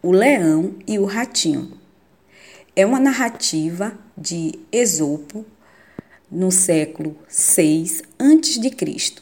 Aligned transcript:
O 0.00 0.12
Leão 0.12 0.76
e 0.86 0.96
o 0.96 1.04
Ratinho. 1.04 1.72
É 2.76 2.86
uma 2.86 3.00
narrativa 3.00 3.98
de 4.16 4.56
Esopo 4.70 5.44
no 6.30 6.52
século 6.52 7.16
6 7.26 8.04
a.C. 8.16 9.14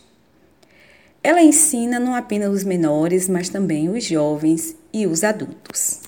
Ela 1.23 1.41
ensina 1.41 1.99
não 1.99 2.15
apenas 2.15 2.53
os 2.53 2.63
menores, 2.63 3.27
mas 3.27 3.49
também 3.49 3.89
os 3.89 4.05
jovens 4.05 4.77
e 4.93 5.07
os 5.07 5.25
adultos. 5.25 6.03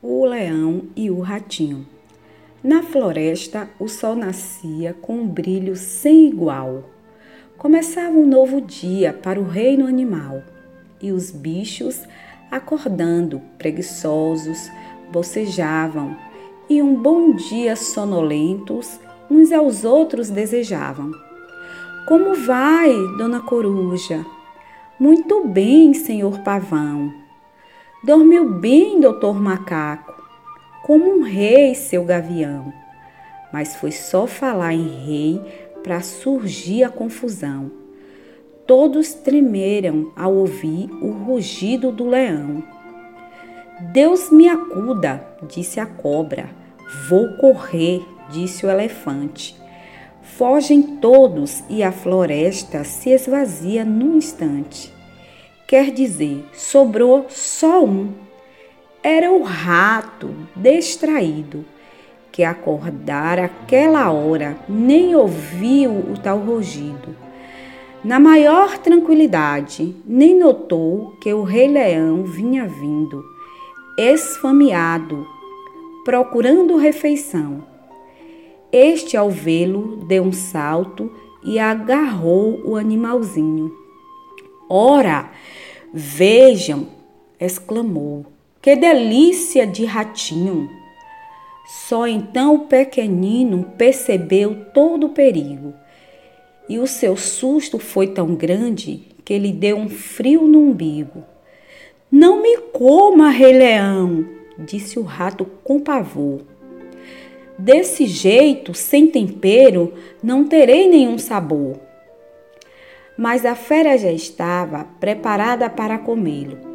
O 0.00 0.24
leão 0.24 0.84
e 0.94 1.10
o 1.10 1.18
ratinho. 1.18 1.84
Na 2.62 2.80
floresta, 2.84 3.68
o 3.80 3.88
sol 3.88 4.14
nascia 4.14 4.94
com 4.94 5.16
um 5.16 5.26
brilho 5.26 5.74
sem 5.74 6.28
igual. 6.28 6.88
Começava 7.58 8.16
um 8.16 8.26
novo 8.26 8.60
dia 8.60 9.12
para 9.12 9.40
o 9.40 9.48
reino 9.48 9.88
animal 9.88 10.44
e 11.02 11.10
os 11.10 11.32
bichos, 11.32 12.02
acordando 12.50 13.40
preguiçosos, 13.58 14.70
bocejavam 15.12 16.16
e 16.68 16.82
um 16.82 16.94
bom 16.94 17.34
dia 17.34 17.76
sonolentos 17.76 18.98
uns 19.30 19.52
aos 19.52 19.84
outros 19.84 20.30
desejavam. 20.30 21.12
Como 22.06 22.34
vai, 22.34 22.92
dona 23.16 23.40
Coruja? 23.40 24.24
Muito 24.98 25.46
bem, 25.46 25.94
senhor 25.94 26.40
Pavão. 26.40 27.12
Dormiu 28.04 28.50
bem, 28.50 29.00
doutor 29.00 29.40
Macaco 29.40 30.10
como 30.90 31.18
um 31.18 31.22
rei 31.22 31.74
seu 31.74 32.04
gavião. 32.04 32.72
Mas 33.52 33.76
foi 33.76 33.92
só 33.92 34.26
falar 34.26 34.74
em 34.74 34.88
rei 34.88 35.40
para 35.84 36.00
surgir 36.00 36.82
a 36.82 36.88
confusão. 36.88 37.70
Todos 38.70 39.12
tremeram 39.12 40.12
ao 40.14 40.32
ouvir 40.32 40.88
o 41.02 41.10
rugido 41.10 41.90
do 41.90 42.08
leão. 42.08 42.62
Deus 43.92 44.30
me 44.30 44.48
acuda, 44.48 45.26
disse 45.48 45.80
a 45.80 45.86
cobra. 45.86 46.50
Vou 47.08 47.36
correr, 47.38 48.00
disse 48.30 48.64
o 48.64 48.70
elefante. 48.70 49.56
Fogem 50.22 50.82
todos 50.82 51.64
e 51.68 51.82
a 51.82 51.90
floresta 51.90 52.84
se 52.84 53.10
esvazia 53.10 53.84
num 53.84 54.18
instante. 54.18 54.94
Quer 55.66 55.90
dizer, 55.90 56.48
sobrou 56.52 57.26
só 57.28 57.84
um 57.84 58.12
era 59.02 59.32
o 59.32 59.42
rato 59.42 60.32
distraído, 60.54 61.64
que 62.30 62.44
acordara 62.44 63.46
aquela 63.46 64.12
hora 64.12 64.56
nem 64.68 65.16
ouviu 65.16 65.90
o 65.90 66.14
tal 66.22 66.38
rugido. 66.38 67.29
Na 68.02 68.18
maior 68.18 68.78
tranquilidade, 68.78 69.94
nem 70.06 70.34
notou 70.34 71.16
que 71.20 71.34
o 71.34 71.42
rei 71.42 71.68
leão 71.68 72.24
vinha 72.24 72.66
vindo, 72.66 73.22
esfameado, 73.98 75.28
procurando 76.02 76.78
refeição. 76.78 77.62
Este, 78.72 79.18
ao 79.18 79.28
vê-lo, 79.28 79.98
deu 80.06 80.22
um 80.22 80.32
salto 80.32 81.12
e 81.44 81.58
agarrou 81.58 82.62
o 82.64 82.74
animalzinho. 82.74 83.70
Ora, 84.66 85.30
vejam! 85.92 86.88
exclamou. 87.38 88.24
Que 88.62 88.76
delícia 88.76 89.66
de 89.66 89.84
ratinho! 89.84 90.70
Só 91.66 92.06
então 92.06 92.54
o 92.54 92.58
pequenino 92.60 93.62
percebeu 93.76 94.56
todo 94.72 95.08
o 95.08 95.10
perigo 95.10 95.74
e 96.70 96.78
o 96.78 96.86
seu 96.86 97.16
susto 97.16 97.78
foi 97.78 98.06
tão 98.06 98.34
grande 98.34 99.02
que 99.24 99.36
lhe 99.36 99.52
deu 99.52 99.76
um 99.76 99.90
frio 99.90 100.48
no 100.48 100.60
umbigo. 100.60 101.22
Não 102.10 102.40
me 102.40 102.56
coma, 102.72 103.28
rei 103.28 103.52
leão, 103.52 104.24
disse 104.58 104.98
o 104.98 105.02
rato 105.02 105.44
com 105.62 105.78
pavor. 105.78 106.40
Desse 107.58 108.06
jeito, 108.06 108.72
sem 108.72 109.06
tempero, 109.06 109.92
não 110.22 110.44
terei 110.44 110.88
nenhum 110.88 111.18
sabor. 111.18 111.78
Mas 113.18 113.44
a 113.44 113.54
fera 113.54 113.98
já 113.98 114.10
estava 114.10 114.84
preparada 114.98 115.68
para 115.68 115.98
comê-lo 115.98 116.70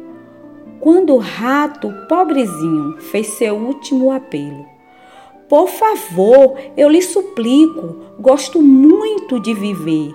quando 0.86 1.14
o 1.14 1.18
rato, 1.18 1.92
pobrezinho, 2.08 2.98
fez 2.98 3.26
seu 3.28 3.56
último 3.56 4.12
apelo. 4.12 4.66
Por 5.48 5.68
favor, 5.68 6.58
eu 6.76 6.88
lhe 6.88 7.00
suplico, 7.00 7.96
gosto 8.18 8.60
muito 8.60 9.38
de 9.40 9.54
viver. 9.54 10.14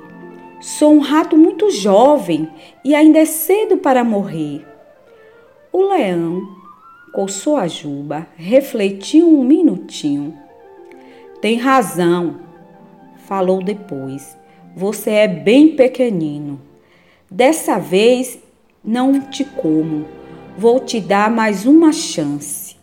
Sou 0.60 0.94
um 0.94 1.00
rato 1.00 1.38
muito 1.38 1.72
jovem 1.72 2.50
e 2.84 2.94
ainda 2.94 3.20
é 3.20 3.26
cedo 3.26 3.78
para 3.78 4.04
morrer. 4.04 4.66
O 5.72 5.82
leão 5.84 6.42
coçou 7.14 7.58
a 7.58 7.68
juba, 7.68 8.28
refletiu 8.36 9.28
um 9.28 9.44
minutinho. 9.44 10.38
Tem 11.42 11.58
razão, 11.58 12.42
falou 13.26 13.64
depois. 13.64 14.38
Você 14.76 15.12
é 15.12 15.28
bem 15.28 15.76
pequenino. 15.76 16.62
Dessa 17.30 17.80
vez 17.80 18.40
não 18.84 19.20
te 19.22 19.44
como 19.44 20.06
vou 20.58 20.80
te 20.80 21.00
dar 21.00 21.32
mais 21.32 21.66
uma 21.66 21.92
chance. 21.92 22.76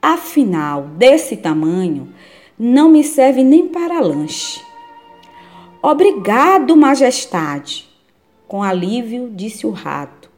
Afinal, 0.00 0.82
desse 0.82 1.36
tamanho, 1.36 2.12
não 2.58 2.88
me 2.88 3.02
serve 3.02 3.42
nem 3.42 3.66
para 3.66 4.00
lanche. 4.00 4.60
Obrigado, 5.82 6.76
majestade, 6.76 7.88
com 8.46 8.62
alívio 8.62 9.30
disse 9.34 9.66
o 9.66 9.70
rato. 9.70 10.30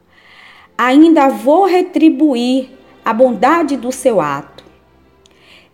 Ainda 0.77 1.29
vou 1.29 1.65
retribuir 1.65 2.69
a 3.03 3.13
bondade 3.13 3.77
do 3.77 3.91
seu 3.91 4.19
ato. 4.19 4.63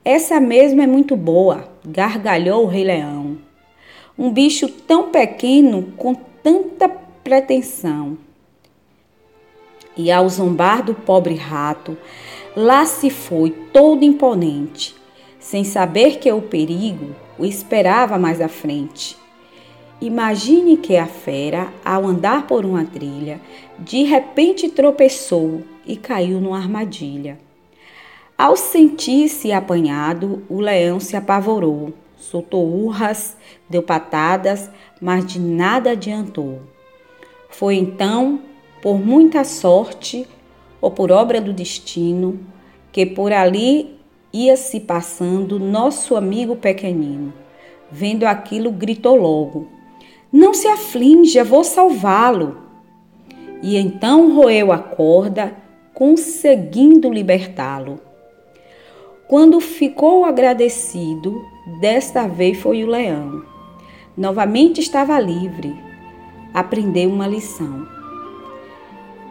Essa 0.04 0.40
mesmo 0.40 0.82
é 0.82 0.88
muito 0.88 1.16
boa, 1.16 1.70
gargalhou 1.86 2.64
o 2.64 2.68
rei 2.68 2.84
leão. 2.86 3.38
Um 4.18 4.32
bicho 4.32 4.68
tão 4.68 5.10
pequeno 5.10 5.94
com 5.98 6.14
tanta 6.14 6.90
pretensão. 6.90 8.18
E 9.98 10.12
ao 10.12 10.30
zombar 10.30 10.84
do 10.84 10.94
pobre 10.94 11.36
rato, 11.36 11.98
lá 12.58 12.88
se 12.88 13.12
foi 13.12 13.52
todo 13.72 14.04
imponente, 14.04 14.96
sem 15.40 15.64
saber 15.64 16.18
que 16.18 16.32
o 16.32 16.42
perigo 16.42 17.16
o 17.38 17.46
esperava 17.46 18.18
mais 18.18 18.42
à 18.42 18.48
frente. 18.48 19.16
Imagine 20.02 20.76
que 20.76 20.98
a 20.98 21.06
fera, 21.06 21.72
ao 21.86 22.08
andar 22.08 22.48
por 22.48 22.66
uma 22.66 22.84
trilha, 22.84 23.40
de 23.78 24.02
repente 24.02 24.70
tropeçou 24.70 25.62
e 25.86 25.96
caiu 25.96 26.42
numa 26.42 26.58
armadilha. 26.58 27.38
Ao 28.36 28.58
sentir-se 28.58 29.52
apanhado, 29.52 30.42
o 30.50 30.60
leão 30.60 31.00
se 31.00 31.16
apavorou, 31.16 31.94
soltou 32.18 32.68
urras, 32.68 33.38
deu 33.70 33.84
patadas, 33.84 34.68
mas 35.00 35.28
de 35.28 35.40
nada 35.40 35.92
adiantou. 35.92 36.60
Foi 37.52 37.76
então 37.76 38.42
por 38.82 38.98
muita 38.98 39.44
sorte 39.44 40.28
ou 40.82 40.92
por 40.92 41.12
obra 41.12 41.42
do 41.42 41.54
destino, 41.54 42.40
que 42.92 43.06
por 43.06 43.32
ali 43.32 43.98
ia 44.32 44.56
se 44.56 44.80
passando 44.80 45.60
nosso 45.60 46.16
amigo 46.16 46.56
pequenino. 46.56 47.34
Vendo 47.92 48.26
aquilo, 48.26 48.72
gritou 48.72 49.16
logo: 49.16 49.68
Não 50.32 50.54
se 50.54 50.68
aflinja, 50.68 51.44
vou 51.44 51.64
salvá-lo. 51.64 52.58
E 53.62 53.76
então 53.76 54.36
roeu 54.36 54.72
a 54.72 54.78
corda, 54.78 55.56
conseguindo 55.94 57.12
libertá-lo. 57.12 58.00
Quando 59.28 59.60
ficou 59.60 60.24
agradecido, 60.24 61.44
desta 61.82 62.28
vez 62.28 62.58
foi 62.60 62.84
o 62.84 62.88
leão. 62.88 63.44
Novamente 64.16 64.80
estava 64.80 65.20
livre. 65.20 65.76
Aprendeu 66.54 67.10
uma 67.10 67.28
lição. 67.28 67.97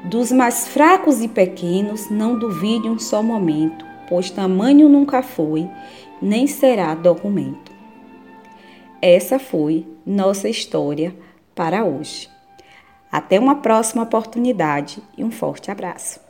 Dos 0.04 0.30
mais 0.30 0.68
fracos 0.68 1.20
e 1.20 1.28
pequenos, 1.28 2.10
não 2.10 2.38
duvide 2.38 2.88
um 2.88 2.98
só 2.98 3.22
momento, 3.22 3.84
pois 4.08 4.30
tamanho 4.30 4.88
nunca 4.88 5.22
foi, 5.22 5.68
nem 6.22 6.46
será 6.46 6.94
documento. 6.94 7.72
Essa 9.02 9.38
foi 9.38 9.86
nossa 10.04 10.48
história 10.48 11.14
para 11.54 11.84
hoje. 11.84 12.28
Até 13.10 13.38
uma 13.38 13.56
próxima 13.56 14.02
oportunidade 14.02 15.02
e 15.16 15.24
um 15.24 15.30
forte 15.30 15.70
abraço. 15.70 16.25